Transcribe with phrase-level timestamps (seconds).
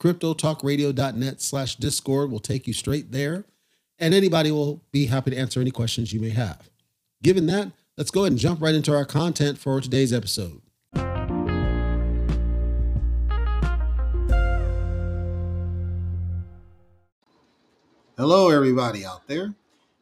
[0.00, 3.44] cryptotalkradio.net slash discord will take you straight there.
[3.98, 6.68] And anybody will be happy to answer any questions you may have.
[7.22, 10.60] Given that let's go ahead and jump right into our content for today's episode.
[18.18, 19.54] Hello everybody out there.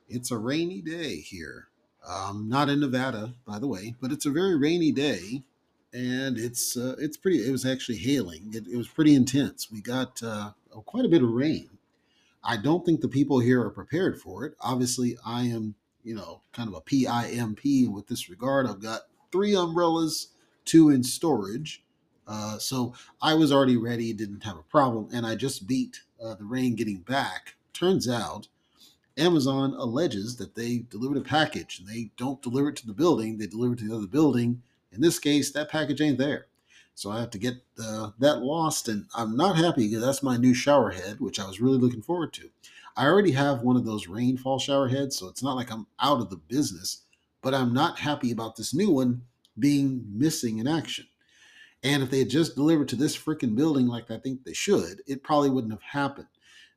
[0.09, 1.69] It's a rainy day here.
[2.09, 5.43] Um, not in nevada by the way but it's a very rainy day
[5.95, 7.47] and it's uh, it's pretty.
[7.47, 8.51] It was actually hailing.
[8.53, 9.71] It, it was pretty intense.
[9.71, 10.51] We got uh,
[10.85, 11.71] quite a bit of rain.
[12.43, 14.55] I don't think the people here are prepared for it.
[14.61, 18.67] Obviously, I am you know kind of a PIMP with this regard.
[18.67, 20.29] I've got three umbrellas,
[20.65, 21.83] two in storage.
[22.27, 26.35] Uh, so I was already ready, didn't have a problem, and I just beat uh,
[26.35, 27.55] the rain getting back.
[27.75, 28.49] Turns out
[29.17, 33.37] Amazon alleges that they delivered a package and they don't deliver it to the building,
[33.37, 34.63] they deliver it to the other building
[34.95, 36.47] in this case, that package ain't there.
[36.95, 40.37] So I have to get uh, that lost, and I'm not happy because that's my
[40.37, 42.51] new shower head, which I was really looking forward to.
[42.97, 46.21] I already have one of those rainfall shower heads, so it's not like I'm out
[46.21, 47.03] of the business,
[47.43, 49.23] but I'm not happy about this new one
[49.59, 51.07] being missing in action.
[51.83, 55.03] And if they had just delivered to this freaking building like I think they should,
[55.07, 56.29] it probably wouldn't have happened.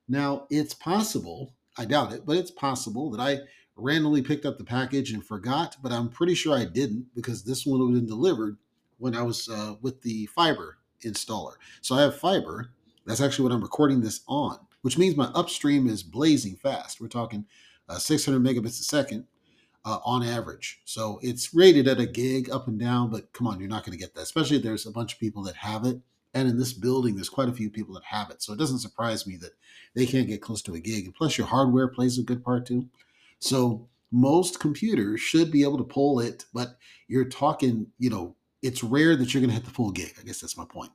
[0.10, 3.40] Now, it's possible, I doubt it, but it's possible that I
[3.78, 7.66] randomly picked up the package and forgot, but I'm pretty sure I didn't because this
[7.66, 8.58] one would have been delivered
[8.98, 11.54] when I was uh, with the fiber installer.
[11.82, 12.72] So I have fiber.
[13.06, 17.00] That's actually what I'm recording this on, which means my upstream is blazing fast.
[17.00, 17.46] We're talking
[17.88, 19.26] uh, 600 megabits a second
[19.86, 20.82] uh, on average.
[20.84, 23.98] So it's rated at a gig up and down, but come on, you're not going
[23.98, 26.00] to get that, especially if there's a bunch of people that have it.
[26.34, 28.44] And in this building, there's quite a few people that have it.
[28.44, 29.54] So it doesn't surprise me that
[29.96, 31.06] they can't get close to a gig.
[31.06, 32.88] And plus, your hardware plays a good part too.
[33.40, 36.78] So most computers should be able to pull it, but
[37.08, 40.14] you're talking, you know, it's rare that you're going to hit the full gig.
[40.20, 40.92] I guess that's my point.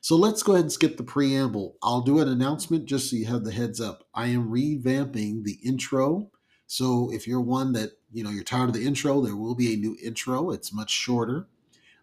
[0.00, 1.76] So let's go ahead and skip the preamble.
[1.82, 4.06] I'll do an announcement just so you have the heads up.
[4.14, 6.30] I am revamping the intro.
[6.66, 9.74] So if you're one that, you know, you're tired of the intro, there will be
[9.74, 10.50] a new intro.
[10.50, 11.48] It's much shorter.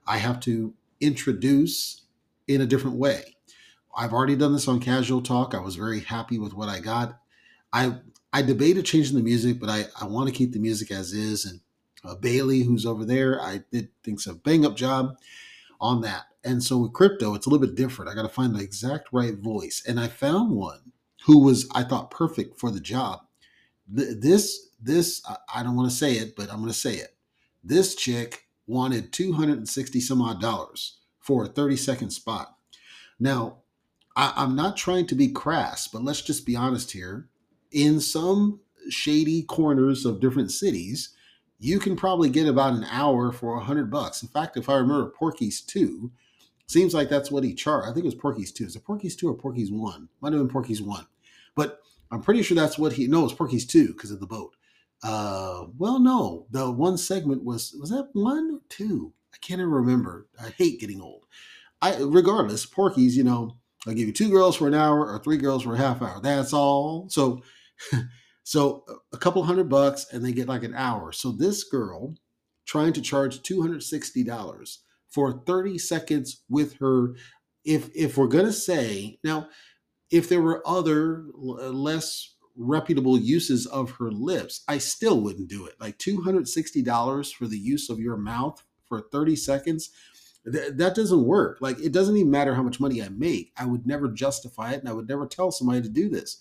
[0.05, 2.01] I have to introduce
[2.47, 3.35] in a different way.
[3.95, 5.55] I've already done this on Casual Talk.
[5.55, 7.19] I was very happy with what I got.
[7.71, 7.99] I
[8.35, 11.45] I debated changing the music, but I, I want to keep the music as is.
[11.45, 11.61] And
[12.03, 15.17] uh, Bailey, who's over there, I did thinks a bang up job
[15.79, 16.23] on that.
[16.43, 18.11] And so with crypto, it's a little bit different.
[18.11, 20.91] I got to find the exact right voice, and I found one
[21.25, 23.21] who was I thought perfect for the job.
[23.87, 25.23] This this
[25.53, 27.15] I don't want to say it, but I'm going to say it.
[27.63, 32.57] This chick wanted 260 some odd dollars for a 30 second spot.
[33.17, 33.59] Now,
[34.13, 37.29] I, I'm not trying to be crass, but let's just be honest here
[37.75, 41.09] in some shady corners of different cities,
[41.59, 44.23] you can probably get about an hour for a hundred bucks.
[44.23, 46.11] In fact, if I remember Porky's two,
[46.67, 47.89] seems like that's what he charged.
[47.89, 48.65] I think it was Porky's two.
[48.65, 50.07] Is it Porky's two or Porky's one?
[50.21, 51.05] Might have been Porky's one,
[51.53, 51.81] but
[52.11, 53.07] I'm pretty sure that's what he.
[53.07, 54.55] No, it's Porky's two because of the boat.
[55.03, 59.11] Uh, well, no, the one segment was was that one or two?
[59.33, 60.27] I can't even remember.
[60.41, 61.25] I hate getting old.
[61.81, 63.17] I regardless, Porky's.
[63.17, 65.77] You know, I'll give you two girls for an hour or three girls for a
[65.77, 66.21] half hour.
[66.21, 67.09] That's all.
[67.09, 67.41] So
[68.43, 71.11] so a couple hundred bucks and they get like an hour.
[71.11, 72.15] So this girl
[72.65, 74.77] trying to charge $260
[75.09, 77.15] for 30 seconds with her
[77.63, 79.47] if if we're going to say now
[80.11, 85.75] if there were other less reputable uses of her lips, I still wouldn't do it.
[85.79, 89.89] Like $260 for the use of your mouth for 30 seconds,
[90.49, 91.57] th- that doesn't work.
[91.59, 93.51] Like it doesn't even matter how much money I make.
[93.57, 96.37] I would never justify it and I would never tell somebody to do this.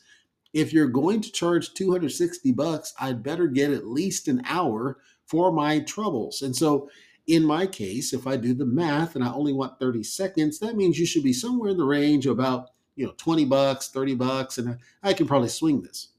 [0.54, 5.50] If you're going to charge 260 bucks, I'd better get at least an hour for
[5.50, 6.42] my troubles.
[6.42, 6.88] And so
[7.26, 10.76] in my case, if I do the math and I only want 30 seconds, that
[10.76, 14.14] means you should be somewhere in the range of about, you know, 20 bucks, 30
[14.14, 16.10] bucks, and I, can probably swing this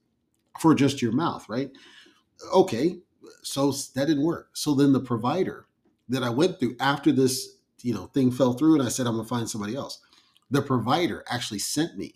[0.59, 1.71] for just your mouth, right?
[2.53, 2.97] Okay,
[3.41, 4.49] so that didn't work.
[4.53, 5.67] So then the provider
[6.09, 9.15] that I went through after this, you know, thing fell through and I said I'm
[9.15, 9.99] gonna find somebody else.
[10.51, 12.15] The provider actually sent me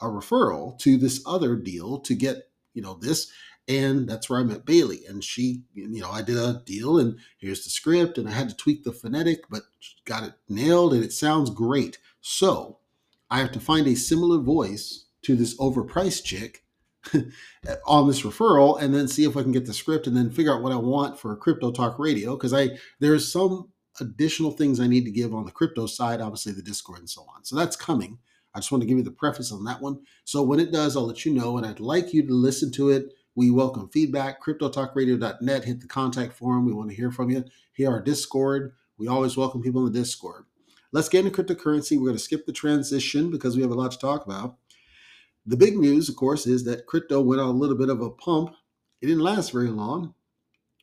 [0.00, 3.30] a referral to this other deal to get, you know, this
[3.70, 5.04] and that's where I met Bailey.
[5.06, 8.48] And she, you know, I did a deal, and here's the script, and I had
[8.48, 9.62] to tweak the phonetic, but
[10.04, 11.98] got it nailed, and it sounds great.
[12.20, 12.78] So
[13.30, 16.64] I have to find a similar voice to this overpriced chick
[17.86, 20.52] on this referral, and then see if I can get the script, and then figure
[20.52, 23.70] out what I want for a crypto talk radio because I there's some
[24.00, 27.22] additional things I need to give on the crypto side, obviously the Discord and so
[27.36, 27.44] on.
[27.44, 28.18] So that's coming.
[28.54, 30.00] I just want to give you the preface on that one.
[30.24, 32.90] So when it does, I'll let you know, and I'd like you to listen to
[32.90, 34.42] it we welcome feedback.
[34.42, 35.64] CryptoTalkRadio.net.
[35.64, 36.66] Hit the contact form.
[36.66, 37.44] We want to hear from you.
[37.72, 38.72] Here our Discord.
[38.98, 40.44] We always welcome people in the Discord.
[40.92, 41.96] Let's get into cryptocurrency.
[41.96, 44.56] We're going to skip the transition because we have a lot to talk about.
[45.46, 48.10] The big news, of course, is that crypto went on a little bit of a
[48.10, 48.54] pump.
[49.00, 50.14] It didn't last very long,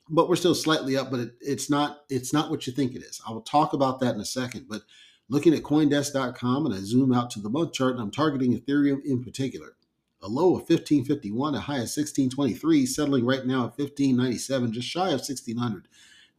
[0.10, 1.12] but we're still slightly up.
[1.12, 3.22] But it, it's not it's not what you think it is.
[3.28, 4.68] I will talk about that in a second.
[4.70, 4.82] But
[5.30, 9.04] looking at CoinDesk.com and I zoom out to the month chart, and I'm targeting Ethereum
[9.06, 9.78] in particular
[10.22, 15.08] a low of 1551, a high of 1623, settling right now at 1597, just shy
[15.08, 15.88] of 1600.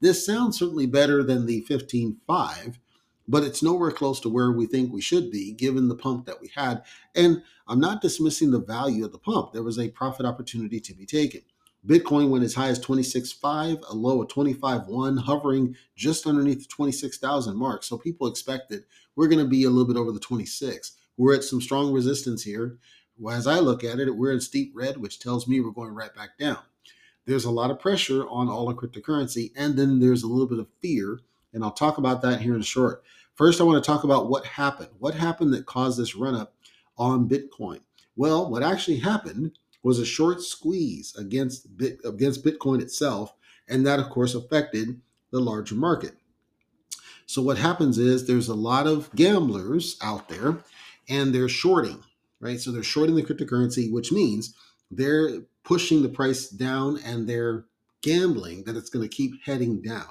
[0.01, 2.79] This sounds certainly better than the 155,
[3.27, 6.41] but it's nowhere close to where we think we should be given the pump that
[6.41, 6.83] we had.
[7.15, 9.53] And I'm not dismissing the value of the pump.
[9.53, 11.43] There was a profit opportunity to be taken.
[11.87, 17.57] Bitcoin went as high as 26.5, a low of 25.1, hovering just underneath the 26,000
[17.57, 17.85] mark.
[17.85, 18.85] So people expected
[19.19, 20.93] we're going to be a little bit over the 26.
[21.17, 22.79] We're at some strong resistance here.
[23.29, 26.15] As I look at it, we're in steep red, which tells me we're going right
[26.15, 26.59] back down.
[27.27, 30.61] There's a lot of pressure on all of cryptocurrency, and then there's a little bit
[30.61, 31.19] of fear,
[31.53, 33.03] and I'll talk about that here in short.
[33.35, 34.91] First, I want to talk about what happened.
[35.01, 36.55] What happened that caused this run up
[36.97, 37.81] on Bitcoin?
[38.15, 43.33] Well, what actually happened was a short squeeze against Bit, against Bitcoin itself,
[43.69, 46.15] and that of course affected the larger market.
[47.27, 50.59] So what happens is there's a lot of gamblers out there
[51.09, 52.03] and they're shorting
[52.41, 52.61] right?
[52.61, 54.55] So they're shorting the cryptocurrency, which means
[54.91, 57.65] they're pushing the price down and they're
[58.03, 60.09] gambling that it's going to keep heading down.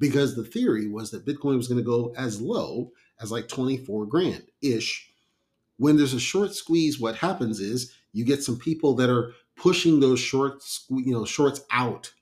[0.00, 4.06] Because the theory was that Bitcoin was going to go as low as like 24
[4.06, 5.10] grand ish.
[5.76, 10.00] When there's a short squeeze, what happens is you get some people that are pushing
[10.00, 12.12] those shorts, you know, shorts out.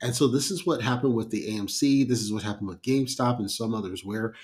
[0.00, 2.08] And so this is what happened with the AMC.
[2.08, 4.34] This is what happened with GameStop and some others, where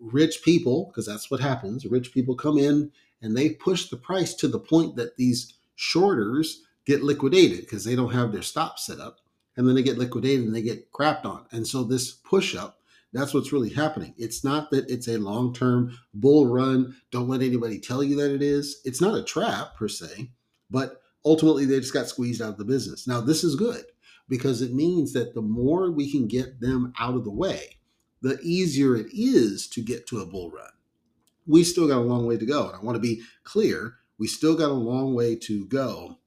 [0.00, 2.90] rich people, because that's what happens, rich people come in
[3.22, 7.96] and they push the price to the point that these shorters get liquidated because they
[7.96, 9.18] don't have their stop set up
[9.56, 12.80] and then they get liquidated and they get crapped on and so this push up
[13.16, 17.78] that's what's really happening it's not that it's a long-term bull run don't let anybody
[17.78, 20.30] tell you that it is it's not a trap per se
[20.70, 23.84] but ultimately they just got squeezed out of the business now this is good
[24.28, 27.78] because it means that the more we can get them out of the way
[28.22, 30.70] the easier it is to get to a bull run
[31.46, 32.66] we still got a long way to go.
[32.66, 36.18] And I want to be clear, we still got a long way to go.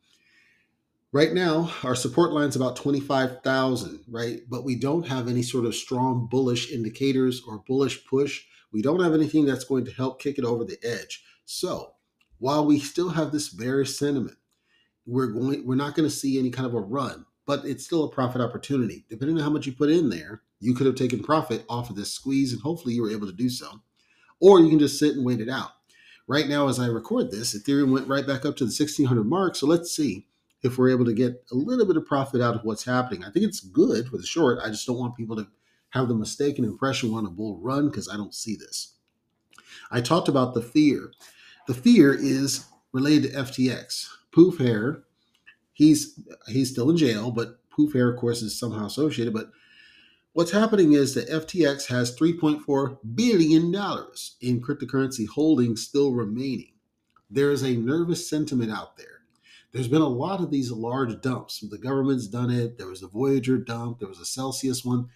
[1.11, 4.41] Right now, our support line is about 25,000, right?
[4.47, 8.43] But we don't have any sort of strong bullish indicators or bullish push.
[8.71, 11.23] We don't have anything that's going to help kick it over the edge.
[11.45, 11.93] So,
[12.37, 14.37] while we still have this bearish sentiment,
[15.07, 18.03] we're going we're not going to see any kind of a run, but it's still
[18.03, 19.05] a profit opportunity.
[19.09, 21.95] Depending on how much you put in there, you could have taken profit off of
[21.95, 23.81] this squeeze and hopefully you were able to do so
[24.39, 25.71] or you can just sit and wait it out.
[26.27, 29.55] Right now, as I record this, Ethereum went right back up to the 1600 mark.
[29.55, 30.27] So let's see
[30.61, 33.23] if we're able to get a little bit of profit out of what's happening.
[33.23, 34.59] I think it's good for the short.
[34.63, 35.47] I just don't want people to
[35.91, 38.95] have the mistaken impression we're on a bull run because I don't see this.
[39.91, 41.11] I talked about the fear.
[41.67, 44.07] The fear is related to FTX.
[44.31, 45.03] Poof Hair,
[45.73, 49.33] he's he's still in jail, but Poof Hair, of course, is somehow associated.
[49.33, 49.51] But
[50.33, 53.65] What's happening is that FTX has $3.4 billion
[54.41, 56.73] in cryptocurrency holdings still remaining.
[57.31, 59.18] There is a nervous sentiment out there.
[59.71, 61.59] There's been a lot of these large dumps.
[61.59, 62.77] The government's done it.
[62.77, 65.09] There was a Voyager dump, there was a Celsius one.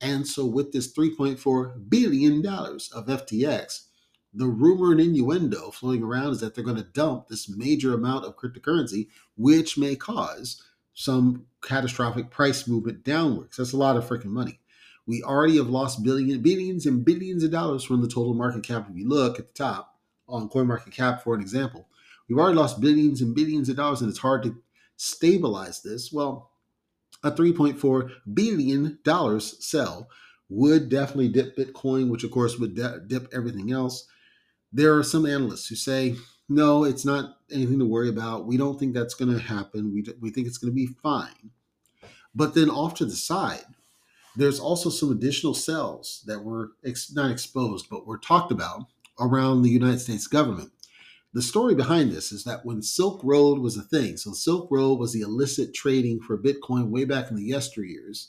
[0.00, 3.86] And so, with this $3.4 billion of FTX,
[4.34, 8.26] the rumor and innuendo floating around is that they're going to dump this major amount
[8.26, 13.56] of cryptocurrency, which may cause some catastrophic price movement downwards.
[13.56, 14.60] That's a lot of freaking money.
[15.06, 18.88] We already have lost billion, billions and billions of dollars from the total market cap.
[18.90, 19.94] If you look at the top
[20.28, 21.88] on CoinMarketCap, for an example,
[22.28, 24.56] we've already lost billions and billions of dollars, and it's hard to
[24.96, 26.12] stabilize this.
[26.12, 26.50] Well,
[27.22, 28.98] a $3.4 billion
[29.40, 30.08] sell
[30.48, 34.06] would definitely dip Bitcoin, which of course would dip everything else.
[34.72, 36.16] There are some analysts who say,
[36.48, 38.46] no, it's not anything to worry about.
[38.46, 39.92] We don't think that's going to happen.
[39.92, 41.50] We, we think it's going to be fine.
[42.34, 43.64] But then off to the side,
[44.36, 48.86] there's also some additional cells that were ex- not exposed, but were talked about
[49.18, 50.70] around the United States government.
[51.36, 54.98] The story behind this is that when Silk Road was a thing, so Silk Road
[54.98, 58.28] was the illicit trading for Bitcoin way back in the yesteryears,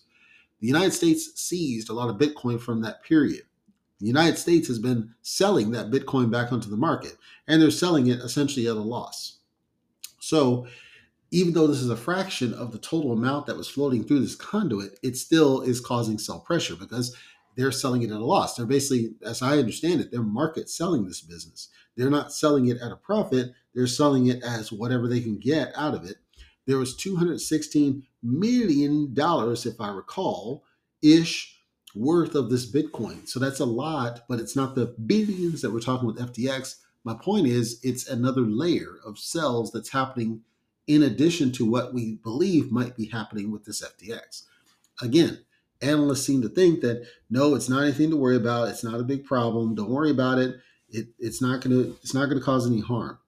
[0.59, 3.43] the United States seized a lot of Bitcoin from that period.
[4.01, 7.15] The United States has been selling that Bitcoin back onto the market,
[7.47, 9.37] and they're selling it essentially at a loss.
[10.19, 10.67] So,
[11.31, 14.35] even though this is a fraction of the total amount that was floating through this
[14.35, 17.15] conduit, it still is causing sell pressure because
[17.55, 18.55] they're selling it at a loss.
[18.55, 21.69] They're basically, as I understand it, they're market selling this business.
[21.97, 25.73] They're not selling it at a profit, they're selling it as whatever they can get
[25.75, 26.17] out of it.
[26.65, 30.63] There was $216 million, if I recall,
[31.01, 31.57] ish
[31.95, 33.27] worth of this Bitcoin.
[33.27, 36.75] So that's a lot, but it's not the billions that we're talking with FTX.
[37.03, 40.41] My point is, it's another layer of cells that's happening
[40.87, 44.43] in addition to what we believe might be happening with this FTX.
[45.01, 45.39] Again,
[45.81, 48.69] analysts seem to think that no, it's not anything to worry about.
[48.69, 49.75] It's not a big problem.
[49.75, 50.55] Don't worry about it.
[50.89, 53.19] It it's not gonna it's not gonna cause any harm.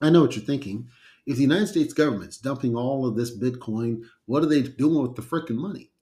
[0.00, 0.88] I know what you're thinking.
[1.24, 5.14] If the United States government's dumping all of this Bitcoin, what are they doing with
[5.14, 5.92] the freaking money?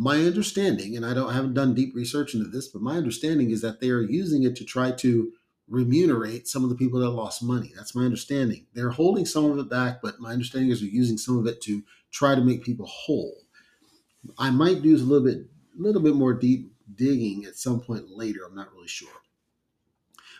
[0.00, 3.50] my understanding, and I don't I haven't done deep research into this, but my understanding
[3.50, 5.32] is that they are using it to try to
[5.66, 7.72] remunerate some of the people that lost money.
[7.74, 8.66] That's my understanding.
[8.74, 11.60] They're holding some of it back, but my understanding is they're using some of it
[11.62, 11.82] to
[12.12, 13.42] try to make people whole.
[14.38, 18.08] I might do a little bit, a little bit more deep digging at some point
[18.08, 18.42] later.
[18.48, 19.08] I'm not really sure.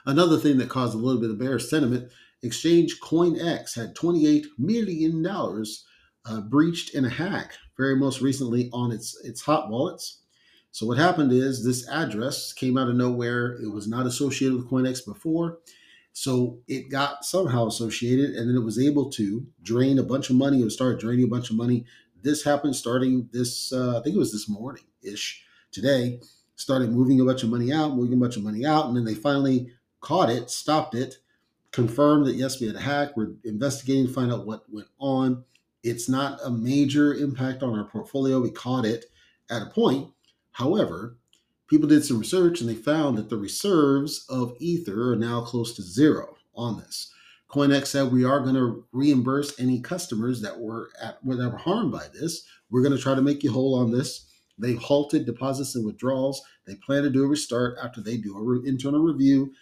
[0.07, 2.11] Another thing that caused a little bit of bearish sentiment:
[2.43, 5.85] Exchange CoinEx had 28 million dollars
[6.25, 10.21] uh, breached in a hack, very most recently on its its hot wallets.
[10.71, 13.55] So what happened is this address came out of nowhere.
[13.63, 15.59] It was not associated with CoinEx before.
[16.13, 20.37] So it got somehow associated, and then it was able to drain a bunch of
[20.37, 20.61] money.
[20.61, 21.85] It start draining a bunch of money.
[22.21, 26.21] This happened starting this, uh, I think it was this morning ish today.
[26.57, 29.05] Started moving a bunch of money out, moving a bunch of money out, and then
[29.05, 31.17] they finally caught it, stopped it,
[31.73, 33.17] confirmed that yes, we had a hack.
[33.17, 35.45] We're investigating, to find out what went on.
[35.83, 38.41] It's not a major impact on our portfolio.
[38.41, 39.07] We caught it
[39.51, 40.09] at a point.
[40.53, 41.17] However,
[41.69, 45.75] people did some research and they found that the reserves of Ether are now close
[45.77, 47.13] to zero on this.
[47.51, 51.93] CoinEx said we are going to reimburse any customers that were at that were harmed
[51.93, 52.47] by this.
[52.71, 54.27] We're going to try to make you whole on this.
[54.59, 56.43] They halted deposits and withdrawals.
[56.67, 59.53] They plan to do a restart after they do an internal review.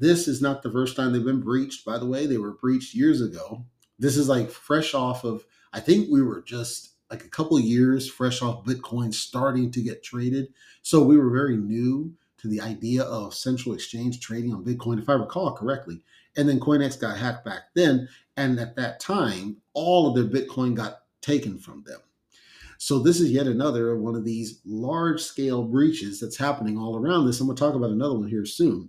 [0.00, 1.84] This is not the first time they've been breached.
[1.84, 3.64] By the way, they were breached years ago.
[3.98, 8.08] This is like fresh off of I think we were just like a couple years
[8.08, 10.48] fresh off Bitcoin starting to get traded.
[10.82, 15.08] So we were very new to the idea of central exchange trading on Bitcoin, if
[15.08, 16.02] I recall correctly.
[16.36, 18.08] And then CoinEx got hacked back then.
[18.36, 22.00] And at that time, all of their Bitcoin got taken from them.
[22.78, 27.26] So this is yet another one of these large scale breaches that's happening all around
[27.26, 27.40] this.
[27.40, 28.88] I'm going to talk about another one here soon.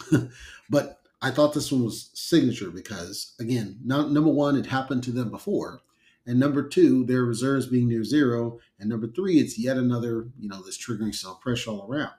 [0.70, 5.30] but I thought this one was signature because, again, number one, it happened to them
[5.30, 5.82] before.
[6.26, 8.58] And number two, their reserves being near zero.
[8.78, 12.12] And number three, it's yet another, you know, this triggering sell pressure all around.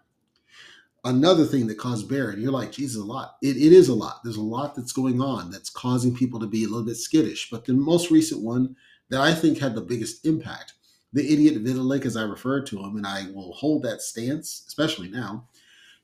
[1.06, 3.36] Another thing that caused bear, and you're like, Jesus, a lot.
[3.42, 4.22] It, it is a lot.
[4.24, 7.50] There's a lot that's going on that's causing people to be a little bit skittish.
[7.50, 8.76] But the most recent one
[9.10, 10.74] that I think had the biggest impact,
[11.12, 15.10] the idiot Vitalik, as I referred to him, and I will hold that stance, especially
[15.10, 15.48] now.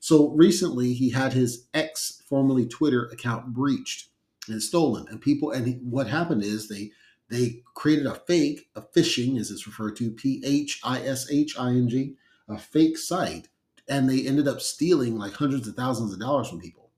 [0.00, 4.08] So recently, he had his ex, formerly Twitter, account breached
[4.48, 5.06] and stolen.
[5.08, 6.90] And people, and what happened is they
[7.28, 11.56] they created a fake, a phishing, as it's referred to, P H I S H
[11.58, 12.16] I N G,
[12.48, 13.48] a fake site,
[13.88, 16.90] and they ended up stealing like hundreds of thousands of dollars from people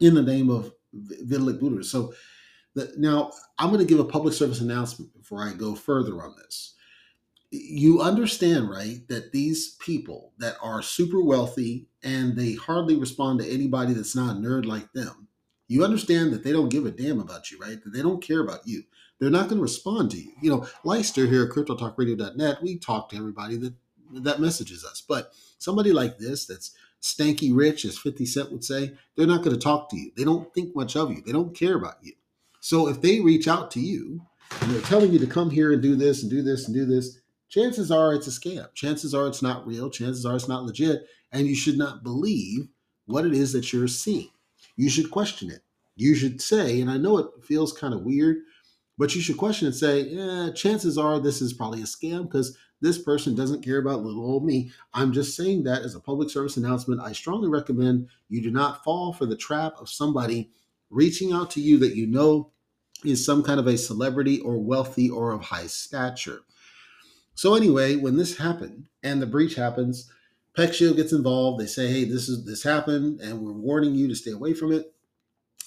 [0.00, 1.84] in the name of Vitalik Buterin.
[1.84, 2.14] So
[2.74, 6.34] the, now I'm going to give a public service announcement before I go further on
[6.38, 6.74] this.
[7.50, 13.50] You understand, right, that these people that are super wealthy and they hardly respond to
[13.50, 15.28] anybody that's not a nerd like them.
[15.66, 17.82] You understand that they don't give a damn about you, right?
[17.82, 18.84] That they don't care about you
[19.20, 20.32] they're not going to respond to you.
[20.40, 23.74] You know, Leister here at CryptoTalkRadio.net, we talk to everybody that
[24.12, 25.00] that messages us.
[25.06, 29.54] But somebody like this, that's stanky rich, as 50 Cent would say, they're not going
[29.54, 30.10] to talk to you.
[30.16, 31.22] They don't think much of you.
[31.24, 32.14] They don't care about you.
[32.60, 34.22] So if they reach out to you
[34.60, 36.84] and they're telling you to come here and do this and do this and do
[36.84, 37.19] this,
[37.50, 38.72] chances are it's a scam.
[38.74, 39.90] Chances are it's not real.
[39.90, 41.06] Chances are it's not legit.
[41.32, 42.68] And you should not believe
[43.06, 44.30] what it is that you're seeing.
[44.76, 45.60] You should question it.
[45.96, 48.38] You should say, and I know it feels kind of weird,
[48.96, 52.56] but you should question and say, yeah, chances are this is probably a scam because
[52.80, 54.70] this person doesn't care about little old me.
[54.94, 57.00] I'm just saying that as a public service announcement.
[57.00, 60.50] I strongly recommend you do not fall for the trap of somebody
[60.88, 62.52] reaching out to you that you know
[63.04, 66.40] is some kind of a celebrity or wealthy or of high stature.
[67.40, 70.10] So anyway, when this happened and the breach happens,
[70.54, 71.58] PeckShield gets involved.
[71.58, 74.72] They say, "Hey, this is this happened, and we're warning you to stay away from
[74.72, 74.92] it."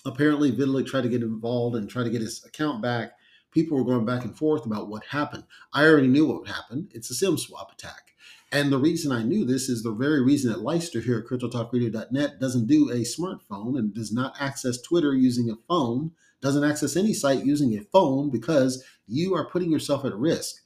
[0.05, 3.13] Apparently, Vitalik tried to get involved and try to get his account back.
[3.49, 5.45] People were going back and forth about what happened.
[5.73, 6.91] I already knew what happened.
[6.93, 8.13] It's a SIM swap attack.
[8.51, 12.39] And the reason I knew this is the very reason that Leister here at CryptoTalkRadio.net
[12.39, 17.15] doesn't do a smartphone and does not access Twitter using a phone, doesn't access any
[17.15, 20.57] site using a phone because you are putting yourself at risk.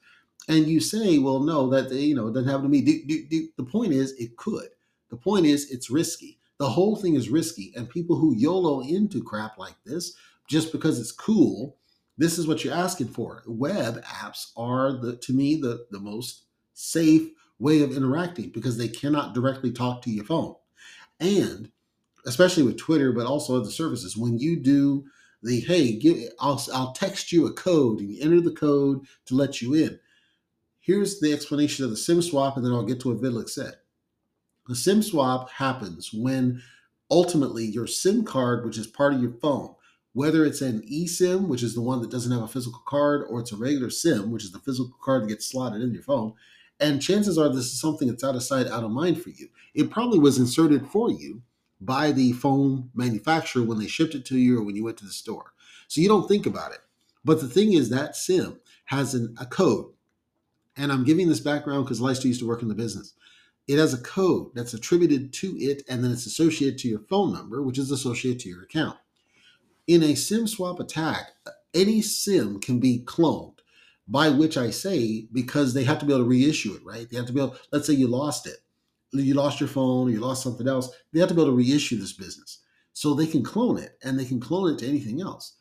[0.48, 2.82] And you say, well, no, that you know, it doesn't happen to me.
[2.82, 3.50] Do, do, do.
[3.58, 4.70] The point is, it could.
[5.10, 6.39] The point is, it's risky.
[6.58, 7.74] The whole thing is risky.
[7.75, 10.16] And people who YOLO into crap like this,
[10.48, 11.75] just because it's cool,
[12.18, 13.44] this is what you're asking for.
[13.46, 18.88] Web apps are the to me the, the most safe way of interacting because they
[18.88, 20.56] cannot directly talk to your phone.
[21.20, 21.72] And
[22.25, 25.06] especially with Twitter, but also other services, when you do
[25.44, 29.36] the hey, give, I'll, I'll text you a code and you enter the code to
[29.36, 30.00] let you in.
[30.88, 33.74] Here's the explanation of the SIM swap, and then I'll get to what Vitalik said.
[34.70, 36.63] The SIM swap happens when
[37.12, 39.76] ultimately your SIM card, which is part of your phone,
[40.13, 43.41] whether it's an eSIM, which is the one that doesn't have a physical card, or
[43.41, 46.32] it's a regular SIM, which is the physical card that gets slotted in your phone,
[46.80, 49.50] and chances are this is something that's out of sight, out of mind for you.
[49.73, 51.41] It probably was inserted for you
[51.82, 55.06] by the phone manufacturer when they shipped it to you or when you went to
[55.06, 55.52] the store.
[55.89, 56.80] So you don't think about it.
[57.26, 59.88] But the thing is, that SIM has an, a code.
[60.78, 63.13] And I'm giving this background because Leister used to work in the business.
[63.68, 67.34] It has a code that's attributed to it, and then it's associated to your phone
[67.34, 68.98] number, which is associated to your account.
[69.88, 71.32] In a SIM swap attack,
[71.74, 73.60] any SIM can be cloned
[74.08, 77.10] by which I say because they have to be able to reissue it, right?
[77.10, 78.58] They have to be able, let's say you lost it,
[79.12, 81.58] you lost your phone, or you lost something else, they have to be able to
[81.58, 82.60] reissue this business.
[82.94, 85.58] So they can clone it and they can clone it to anything else.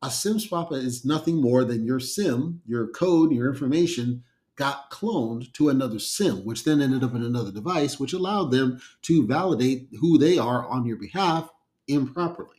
[0.00, 4.22] A SIM swap is nothing more than your SIM, your code, your information
[4.58, 8.80] got cloned to another SIM, which then ended up in another device, which allowed them
[9.02, 11.48] to validate who they are on your behalf
[11.86, 12.56] improperly.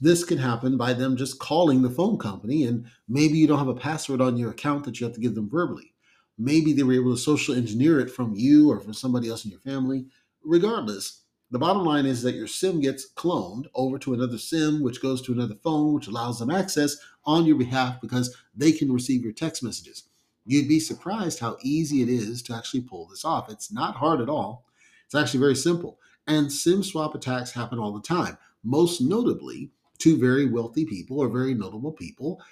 [0.00, 3.68] This can happen by them just calling the phone company, and maybe you don't have
[3.68, 5.94] a password on your account that you have to give them verbally.
[6.38, 9.50] Maybe they were able to social engineer it from you or from somebody else in
[9.50, 10.06] your family.
[10.42, 15.02] Regardless, the bottom line is that your SIM gets cloned over to another SIM, which
[15.02, 19.22] goes to another phone, which allows them access on your behalf because they can receive
[19.22, 20.04] your text messages.
[20.46, 23.50] You'd be surprised how easy it is to actually pull this off.
[23.50, 24.66] It's not hard at all.
[25.06, 25.98] It's actually very simple.
[26.26, 31.28] And SIM swap attacks happen all the time, most notably to very wealthy people or
[31.28, 32.42] very notable people.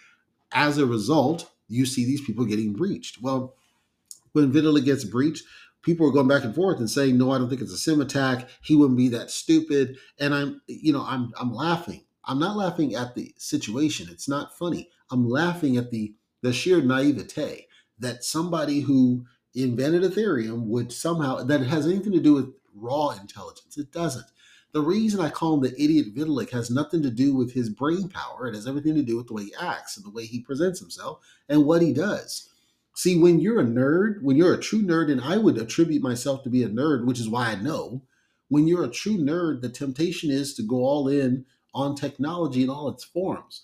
[0.52, 3.20] As a result, you see these people getting breached.
[3.22, 3.54] Well,
[4.32, 5.44] when Vitalik gets breached,
[5.82, 8.00] people are going back and forth and saying, "No, I don't think it's a sim
[8.00, 8.48] attack.
[8.62, 12.04] He wouldn't be that stupid." And I'm, you know, I'm I'm laughing.
[12.24, 14.08] I'm not laughing at the situation.
[14.10, 14.90] It's not funny.
[15.10, 17.66] I'm laughing at the the sheer naivete
[18.02, 23.78] that somebody who invented Ethereum would somehow that has anything to do with raw intelligence.
[23.78, 24.26] It doesn't.
[24.72, 28.08] The reason I call him the idiot Vitalik has nothing to do with his brain
[28.08, 28.46] power.
[28.46, 30.80] It has everything to do with the way he acts and the way he presents
[30.80, 32.48] himself and what he does.
[32.94, 36.42] See, when you're a nerd, when you're a true nerd, and I would attribute myself
[36.42, 38.02] to be a nerd, which is why I know,
[38.48, 42.70] when you're a true nerd, the temptation is to go all in on technology in
[42.70, 43.62] all its forms.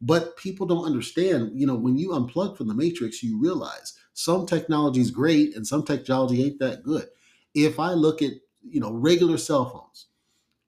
[0.00, 4.46] But people don't understand, you know, when you unplug from the matrix, you realize some
[4.46, 7.06] technology is great and some technology ain't that good.
[7.54, 8.32] If I look at,
[8.62, 10.06] you know, regular cell phones,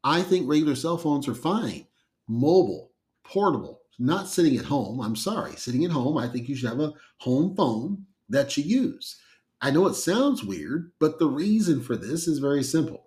[0.05, 1.87] I think regular cell phones are fine,
[2.29, 2.93] mobile,
[3.25, 5.01] portable, not sitting at home.
[5.01, 8.65] I'm sorry, sitting at home, I think you should have a home phone that you
[8.65, 9.17] use.
[9.61, 13.07] I know it sounds weird, but the reason for this is very simple.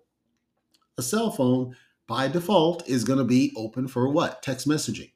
[0.97, 1.75] A cell phone,
[2.07, 4.41] by default, is going to be open for what?
[4.41, 5.11] Text messaging.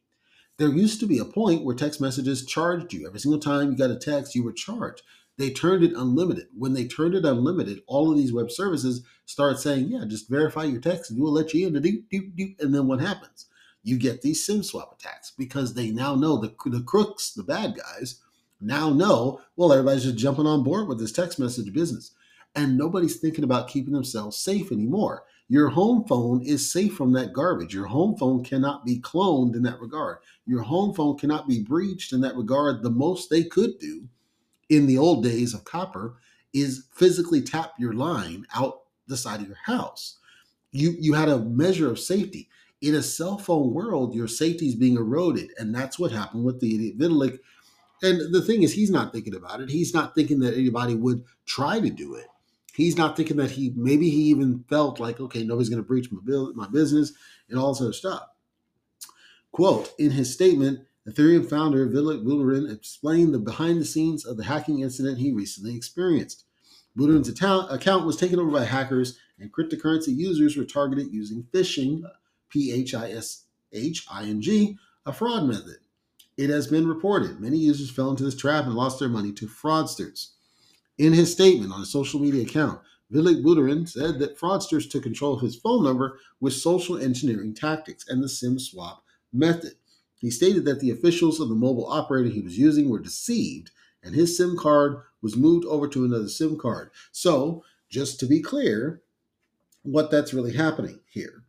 [0.59, 3.07] There used to be a point where text messages charged you.
[3.07, 5.03] Every single time you got a text, you were charged.
[5.37, 6.47] They turned it unlimited.
[6.53, 10.65] When they turned it unlimited, all of these web services start saying, yeah, just verify
[10.65, 11.77] your text and we'll let you in.
[11.77, 13.45] And then what happens?
[13.83, 17.77] You get these SIM swap attacks because they now know the, the crooks, the bad
[17.77, 18.19] guys,
[18.59, 22.11] now know, well, everybody's just jumping on board with this text message business.
[22.53, 25.23] And nobody's thinking about keeping themselves safe anymore.
[25.51, 27.73] Your home phone is safe from that garbage.
[27.73, 30.19] Your home phone cannot be cloned in that regard.
[30.45, 32.83] Your home phone cannot be breached in that regard.
[32.83, 34.07] The most they could do
[34.69, 36.17] in the old days of copper
[36.53, 40.19] is physically tap your line out the side of your house.
[40.71, 42.47] You you had a measure of safety.
[42.81, 46.61] In a cell phone world, your safety is being eroded, and that's what happened with
[46.61, 47.39] the idiot Vitalik.
[48.01, 49.69] And the thing is, he's not thinking about it.
[49.69, 52.27] He's not thinking that anybody would try to do it.
[52.79, 56.09] He's not thinking that he maybe he even felt like, okay, nobody's going to breach
[56.13, 56.21] my
[56.55, 57.11] my business,
[57.49, 58.23] and all this other stuff.
[59.51, 64.45] Quote in his statement, Ethereum founder Vitalik Buterin explained the behind the scenes of the
[64.45, 66.45] hacking incident he recently experienced.
[66.97, 72.03] Buterin's account was taken over by hackers, and cryptocurrency users were targeted using phishing,
[72.47, 75.79] P H I S H I N G, a fraud method.
[76.37, 79.47] It has been reported many users fell into this trap and lost their money to
[79.47, 80.29] fraudsters.
[80.99, 82.81] In his statement on a social media account,
[83.11, 88.05] Vitalik Buterin said that fraudsters took control of his phone number with social engineering tactics
[88.09, 89.73] and the SIM swap method.
[90.19, 93.71] He stated that the officials of the mobile operator he was using were deceived
[94.03, 96.91] and his SIM card was moved over to another SIM card.
[97.13, 99.01] So, just to be clear,
[99.83, 101.43] what that's really happening here.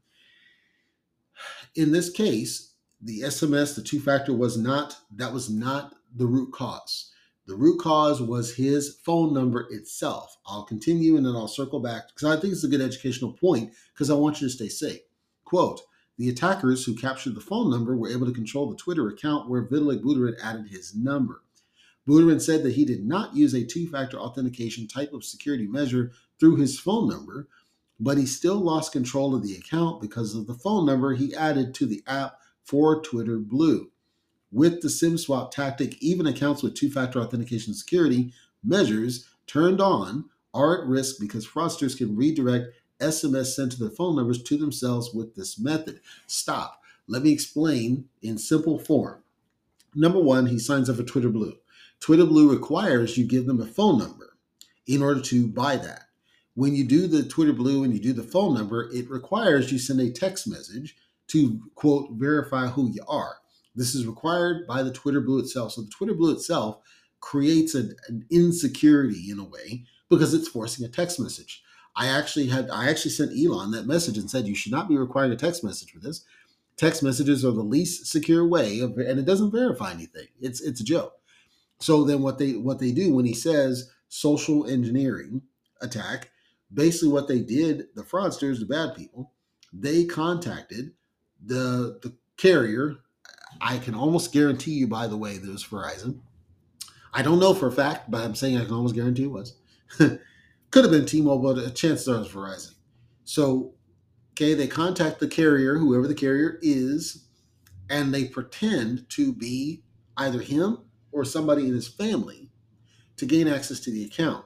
[1.74, 6.52] In this case, the SMS, the two factor was not, that was not the root
[6.52, 7.12] cause.
[7.50, 10.36] The root cause was his phone number itself.
[10.46, 13.72] I'll continue and then I'll circle back because I think it's a good educational point
[13.92, 15.00] because I want you to stay safe.
[15.44, 15.80] Quote,
[16.16, 19.66] the attackers who captured the phone number were able to control the Twitter account where
[19.66, 21.42] Vitalik Buterin added his number.
[22.08, 26.12] Buterin said that he did not use a two factor authentication type of security measure
[26.38, 27.48] through his phone number,
[27.98, 31.74] but he still lost control of the account because of the phone number he added
[31.74, 33.90] to the app for Twitter Blue.
[34.52, 38.32] With the SIM swap tactic, even accounts with two factor authentication security
[38.64, 44.16] measures turned on are at risk because fraudsters can redirect SMS sent to their phone
[44.16, 46.00] numbers to themselves with this method.
[46.26, 46.82] Stop.
[47.06, 49.22] Let me explain in simple form.
[49.94, 51.54] Number one, he signs up for Twitter Blue.
[51.98, 54.36] Twitter Blue requires you give them a phone number
[54.86, 56.04] in order to buy that.
[56.54, 59.78] When you do the Twitter Blue and you do the phone number, it requires you
[59.78, 60.96] send a text message
[61.28, 63.39] to quote verify who you are.
[63.74, 65.72] This is required by the Twitter Blue itself.
[65.72, 66.78] So the Twitter Blue itself
[67.20, 67.94] creates an
[68.30, 71.62] insecurity in a way because it's forcing a text message.
[71.96, 74.96] I actually had I actually sent Elon that message and said you should not be
[74.96, 76.24] requiring a text message for this.
[76.76, 80.28] Text messages are the least secure way of, and it doesn't verify anything.
[80.40, 81.14] It's it's a joke.
[81.78, 85.42] So then what they what they do when he says social engineering
[85.80, 86.30] attack,
[86.72, 89.33] basically what they did, the fraudsters, the bad people,
[89.72, 90.92] they contacted
[91.44, 92.96] the the carrier.
[93.61, 96.20] I can almost guarantee you, by the way, that it was Verizon.
[97.12, 99.57] I don't know for a fact, but I'm saying I can almost guarantee it was.
[99.99, 102.75] Could have been T-Mobile, but a chances are it's Verizon.
[103.25, 103.75] So,
[104.33, 107.27] okay, they contact the carrier, whoever the carrier is,
[107.90, 109.83] and they pretend to be
[110.16, 110.79] either him
[111.12, 112.51] or somebody in his family
[113.16, 114.44] to gain access to the account.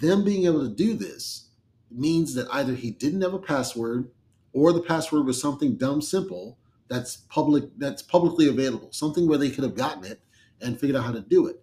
[0.00, 1.48] Them being able to do this
[1.90, 4.10] means that either he didn't have a password
[4.52, 9.50] or the password was something dumb simple that's public that's publicly available, something where they
[9.50, 10.20] could have gotten it
[10.60, 11.62] and figured out how to do it.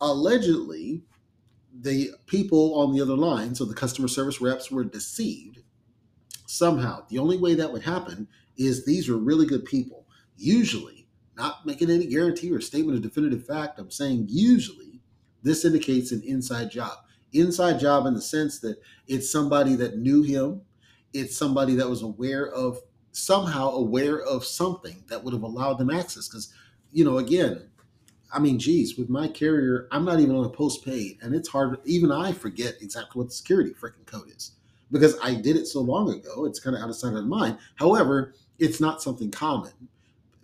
[0.00, 1.02] Allegedly,
[1.80, 5.62] the people on the other line, so the customer service reps, were deceived
[6.46, 7.04] somehow.
[7.08, 10.06] The only way that would happen is these were really good people.
[10.36, 15.00] Usually, not making any guarantee or statement of definitive fact, I'm saying usually
[15.42, 16.98] this indicates an inside job.
[17.32, 20.62] Inside job in the sense that it's somebody that knew him,
[21.12, 22.80] it's somebody that was aware of
[23.18, 26.28] somehow aware of something that would have allowed them access.
[26.28, 26.52] Because,
[26.92, 27.68] you know, again,
[28.32, 31.78] I mean, geez, with my carrier, I'm not even on a postpaid, and it's hard.
[31.84, 34.52] Even I forget exactly what the security freaking code is
[34.90, 36.44] because I did it so long ago.
[36.44, 37.58] It's kind of out of sight, out of mind.
[37.76, 39.72] However, it's not something common,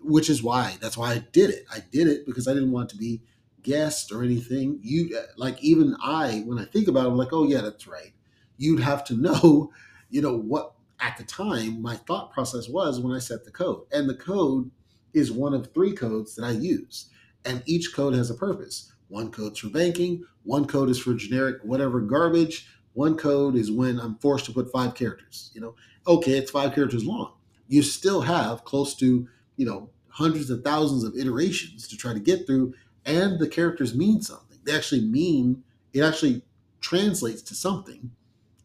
[0.03, 1.65] which is why that's why I did it.
[1.71, 3.21] I did it because I didn't want to be
[3.63, 4.79] guessed or anything.
[4.83, 7.87] You uh, like even I, when I think about it, I'm like, oh yeah, that's
[7.87, 8.13] right.
[8.57, 9.71] You'd have to know,
[10.11, 10.73] you know, what
[11.05, 14.71] at the time my thought process was when I set the code, and the code
[15.13, 17.11] is one of three codes that I use
[17.45, 18.93] and each code has a purpose.
[19.09, 24.01] One code's for banking, one code is for generic whatever garbage, one code is when
[24.01, 25.51] I'm forced to put five characters.
[25.55, 25.75] You know,
[26.07, 27.33] okay, it's five characters long.
[27.69, 32.21] You still have close to, you know, hundreds of thousands of iterations to try to
[32.21, 34.59] get through, and the characters mean something.
[34.65, 36.43] They actually mean it actually
[36.81, 38.11] translates to something.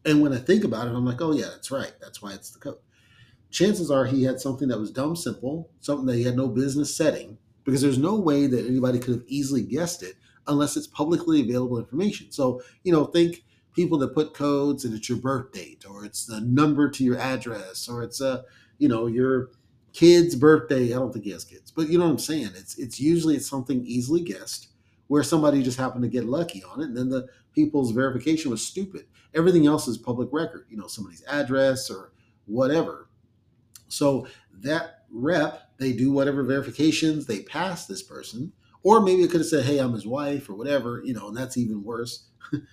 [0.04, 1.92] And when I think about it, I'm like, oh yeah, that's right.
[2.00, 2.78] That's why it's the code.
[3.50, 6.96] Chances are he had something that was dumb simple, something that he had no business
[6.96, 10.14] setting, because there's no way that anybody could have easily guessed it
[10.46, 12.30] unless it's publicly available information.
[12.30, 16.26] So, you know, think people that put codes and it's your birth date or it's
[16.26, 18.44] the number to your address or it's a
[18.78, 19.50] you know your
[19.92, 20.86] kid's birthday.
[20.86, 22.50] I don't think he has kids, but you know what I'm saying.
[22.56, 24.68] It's it's usually it's something easily guessed
[25.08, 28.64] where somebody just happened to get lucky on it, and then the people's verification was
[28.66, 29.06] stupid.
[29.34, 30.66] Everything else is public record.
[30.68, 32.12] You know somebody's address or
[32.46, 33.08] whatever.
[33.88, 34.26] So
[34.62, 39.48] that rep, they do whatever verifications they pass this person, or maybe it could have
[39.48, 41.02] said, "Hey, I'm his wife" or whatever.
[41.04, 42.28] You know, and that's even worse.
[42.52, 42.64] and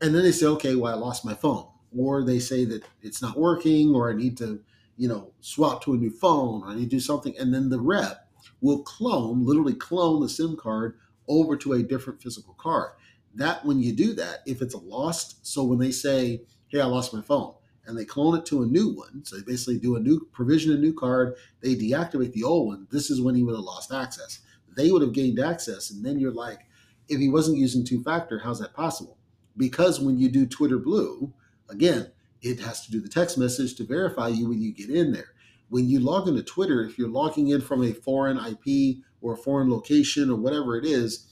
[0.00, 3.38] then they say, "Okay, well, I lost my phone," or they say that it's not
[3.38, 4.60] working, or I need to
[5.00, 8.28] you know, swap to a new phone or you do something, and then the rep
[8.60, 12.90] will clone, literally clone the SIM card over to a different physical card.
[13.34, 16.86] That when you do that, if it's a lost, so when they say, "Hey, I
[16.86, 17.54] lost my phone,"
[17.86, 20.72] and they clone it to a new one, so they basically do a new provision
[20.72, 22.86] a new card, they deactivate the old one.
[22.90, 24.40] This is when he would have lost access.
[24.76, 26.60] They would have gained access, and then you're like,
[27.08, 29.18] if he wasn't using two factor, how's that possible?
[29.56, 31.32] Because when you do Twitter Blue,
[31.68, 32.12] again,
[32.42, 35.34] it has to do the text message to verify you when you get in there.
[35.68, 39.36] When you log into Twitter, if you're logging in from a foreign IP or a
[39.36, 41.26] foreign location or whatever it is,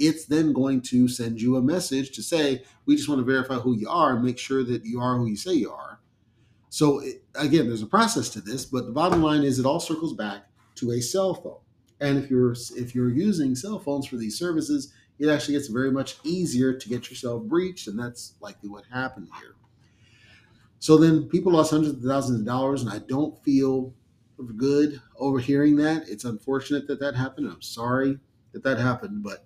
[0.00, 3.54] it's then going to send you a message to say, we just want to verify
[3.56, 6.00] who you are and make sure that you are who you say you are.
[6.70, 7.02] So,
[7.34, 10.46] again, there's a process to this, but the bottom line is it all circles back
[10.76, 11.58] to a cell phone.
[12.00, 15.92] And if you're if you're using cell phones for these services, it actually gets very
[15.92, 19.54] much easier to get yourself breached, and that's likely what happened here.
[20.78, 23.92] So then people lost hundreds of thousands of dollars, and I don't feel
[24.56, 26.08] good overhearing that.
[26.08, 27.48] It's unfortunate that that happened.
[27.48, 28.18] I'm sorry
[28.52, 29.44] that that happened, but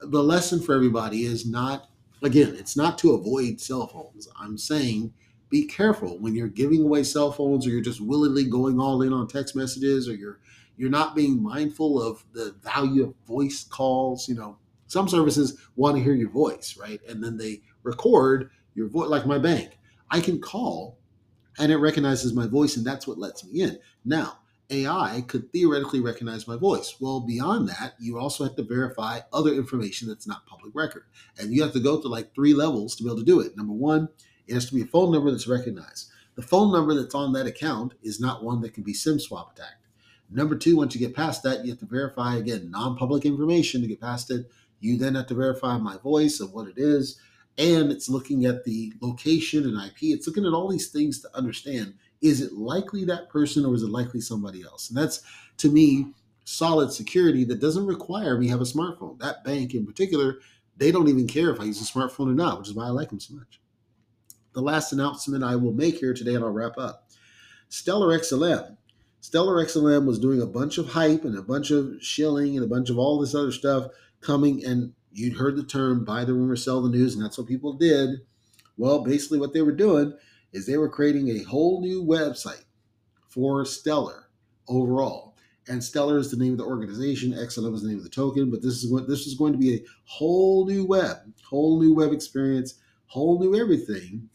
[0.00, 1.88] the lesson for everybody is not,
[2.22, 4.28] again, it's not to avoid cell phones.
[4.38, 5.12] I'm saying
[5.50, 9.12] be careful when you're giving away cell phones or you're just willingly going all in
[9.12, 10.40] on text messages or you're
[10.76, 14.56] you're not being mindful of the value of voice calls you know
[14.88, 19.26] some services want to hear your voice right and then they record your voice like
[19.26, 19.78] my bank
[20.10, 20.98] I can call
[21.58, 23.78] and it recognizes my voice, and that's what lets me in.
[24.04, 24.38] Now,
[24.70, 26.96] AI could theoretically recognize my voice.
[27.00, 31.04] Well, beyond that, you also have to verify other information that's not public record.
[31.38, 33.56] And you have to go to like three levels to be able to do it.
[33.56, 34.08] Number one,
[34.46, 36.10] it has to be a phone number that's recognized.
[36.34, 39.52] The phone number that's on that account is not one that can be SIM swap
[39.52, 39.86] attacked.
[40.30, 43.82] Number two, once you get past that, you have to verify again non public information
[43.82, 44.50] to get past it.
[44.80, 47.20] You then have to verify my voice of what it is
[47.58, 49.98] and it's looking at the location and IP.
[50.02, 51.94] It's looking at all these things to understand
[52.24, 54.88] is it likely that person or is it likely somebody else?
[54.88, 55.22] And that's
[55.58, 56.06] to me
[56.44, 59.20] solid security that doesn't require me have a smartphone.
[59.20, 60.38] That bank in particular,
[60.78, 62.90] they don't even care if I use a smartphone or not, which is why I
[62.90, 63.60] like them so much.
[64.54, 67.10] The last announcement I will make here today, and I'll wrap up.
[67.68, 68.78] Stellar XLM.
[69.20, 72.68] Stellar XLM was doing a bunch of hype and a bunch of shilling and a
[72.68, 73.88] bunch of all this other stuff
[74.20, 77.46] coming and you'd heard the term buy the rumor, sell the news, and that's what
[77.46, 78.20] people did.
[78.76, 80.14] Well, basically, what they were doing
[80.54, 82.64] is they were creating a whole new website
[83.28, 84.28] for Stellar
[84.68, 85.36] overall.
[85.66, 87.32] And Stellar is the name of the organization.
[87.32, 88.50] XLM is the name of the token.
[88.50, 91.16] But this is what this is going to be a whole new web,
[91.48, 92.74] whole new web experience,
[93.06, 94.28] whole new everything.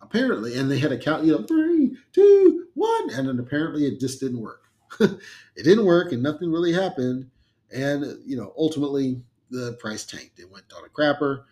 [0.00, 3.98] Apparently, and they had a count, you know, three, two, one, and then apparently it
[3.98, 4.68] just didn't work.
[5.00, 5.18] it
[5.56, 7.28] didn't work, and nothing really happened.
[7.74, 10.38] And you know, ultimately, the price tanked.
[10.38, 11.44] It went on a crapper.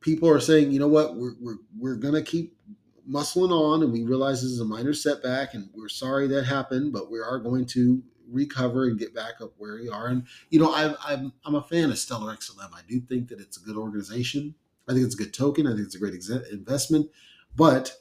[0.00, 2.56] People are saying, you know what, we're, we're, we're to keep
[3.08, 6.92] muscling on, and we realize this is a minor setback, and we're sorry that happened,
[6.92, 10.06] but we are going to recover and get back up where we are.
[10.06, 12.72] And you know, I, I'm I'm a fan of Stellar XLM.
[12.72, 14.54] I do think that it's a good organization.
[14.88, 15.66] I think it's a good token.
[15.66, 17.10] I think it's a great ex- investment.
[17.56, 17.94] But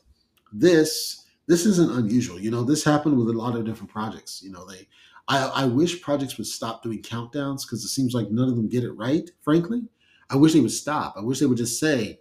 [0.52, 2.40] this this isn't unusual.
[2.40, 4.42] You know, this happened with a lot of different projects.
[4.44, 4.88] You know, they
[5.28, 8.68] I, I wish projects would stop doing countdowns because it seems like none of them
[8.68, 9.84] get it right, frankly.
[10.30, 11.16] I wish they would stop.
[11.18, 12.20] I wish they would just say,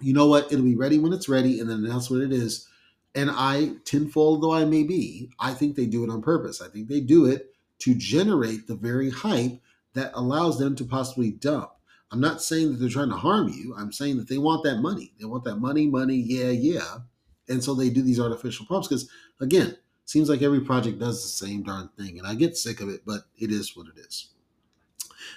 [0.00, 2.68] you know what, it'll be ready when it's ready, and then announce what it is.
[3.14, 6.60] And I, tenfold though I may be, I think they do it on purpose.
[6.60, 9.60] I think they do it to generate the very hype
[9.94, 11.70] that allows them to possibly dump.
[12.12, 13.74] I'm not saying that they're trying to harm you.
[13.76, 15.12] I'm saying that they want that money.
[15.18, 16.98] They want that money, money, yeah, yeah.
[17.48, 19.08] And so they do these artificial pumps because,
[19.40, 22.88] again, Seems like every project does the same darn thing, and I get sick of
[22.88, 24.28] it, but it is what it is.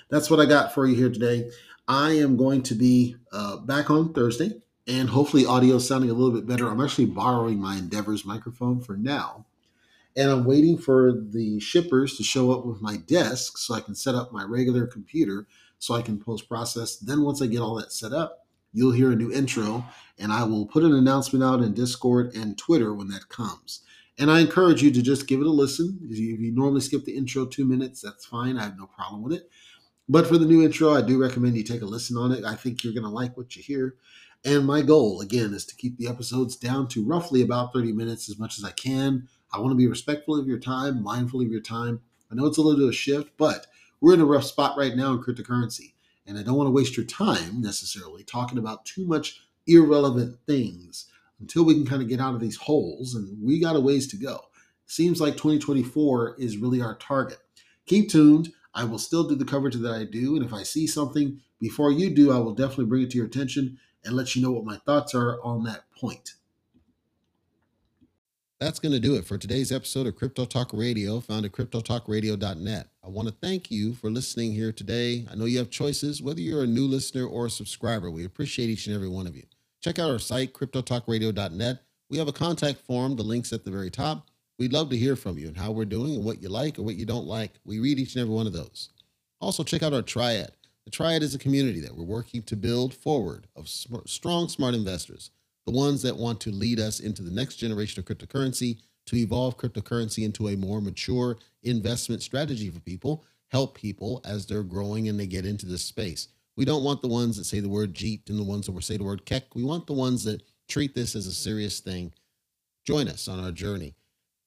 [0.09, 1.49] That's what I got for you here today.
[1.89, 6.31] I am going to be uh, back on Thursday, and hopefully, audio sounding a little
[6.31, 6.69] bit better.
[6.69, 9.47] I'm actually borrowing my Endeavors microphone for now,
[10.15, 13.95] and I'm waiting for the shippers to show up with my desk so I can
[13.95, 15.47] set up my regular computer
[15.79, 16.95] so I can post process.
[16.95, 19.83] Then, once I get all that set up, you'll hear a new intro,
[20.19, 23.81] and I will put an announcement out in Discord and Twitter when that comes.
[24.19, 25.97] And I encourage you to just give it a listen.
[26.07, 28.59] If you normally skip the intro two minutes, that's fine.
[28.59, 29.49] I have no problem with it.
[30.11, 32.43] But for the new intro, I do recommend you take a listen on it.
[32.43, 33.95] I think you're going to like what you hear.
[34.43, 38.27] And my goal, again, is to keep the episodes down to roughly about 30 minutes
[38.27, 39.27] as much as I can.
[39.53, 42.01] I want to be respectful of your time, mindful of your time.
[42.31, 43.67] I know it's a little bit of a shift, but
[44.01, 45.93] we're in a rough spot right now in cryptocurrency.
[46.25, 51.05] And I don't want to waste your time necessarily talking about too much irrelevant things
[51.39, 53.13] until we can kind of get out of these holes.
[53.13, 54.45] And we got a ways to go.
[54.87, 57.39] Seems like 2024 is really our target.
[57.85, 58.53] Keep tuned.
[58.73, 60.35] I will still do the coverage that I do.
[60.35, 63.27] And if I see something before you do, I will definitely bring it to your
[63.27, 66.35] attention and let you know what my thoughts are on that point.
[68.59, 72.89] That's going to do it for today's episode of Crypto Talk Radio, found at cryptotalkradio.net.
[73.01, 75.25] I want to thank you for listening here today.
[75.31, 78.11] I know you have choices, whether you're a new listener or a subscriber.
[78.11, 79.45] We appreciate each and every one of you.
[79.81, 81.79] Check out our site, cryptotalkradio.net.
[82.09, 84.28] We have a contact form, the link's at the very top.
[84.59, 86.83] We'd love to hear from you and how we're doing and what you like or
[86.83, 87.53] what you don't like.
[87.65, 88.89] We read each and every one of those.
[89.39, 90.51] Also, check out our Triad.
[90.85, 95.31] The Triad is a community that we're working to build forward of strong, smart investors
[95.69, 99.55] the ones that want to lead us into the next generation of cryptocurrency, to evolve
[99.55, 105.19] cryptocurrency into a more mature investment strategy for people, help people as they're growing and
[105.19, 106.29] they get into this space.
[106.55, 108.97] We don't want the ones that say the word JEET and the ones that say
[108.97, 109.53] the word KEK.
[109.53, 112.13] We want the ones that treat this as a serious thing.
[112.83, 113.93] Join us on our journey.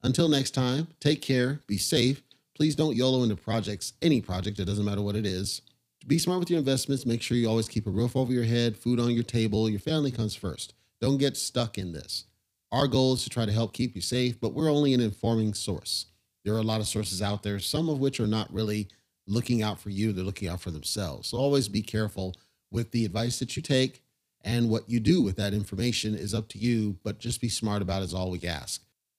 [0.03, 2.23] Until next time, take care, be safe.
[2.55, 5.63] Please don't YOLO into projects, any project, it doesn't matter what it is.
[6.07, 7.07] Be smart with your investments.
[7.07, 9.69] Make sure you always keep a roof over your head, food on your table.
[9.71, 10.75] Your family comes first.
[11.01, 12.25] Don't get stuck in this.
[12.73, 15.55] Our goal is to try to help keep you safe, but we're only an informing
[15.55, 16.07] source.
[16.45, 18.89] There are a lot of sources out there, some of which are not really
[19.29, 21.29] looking out for you, they're looking out for themselves.
[21.29, 22.35] So always be careful
[22.73, 24.03] with the advice that you take
[24.41, 27.83] and what you do with that information is up to you, but just be smart
[27.83, 28.83] about it is all we ask.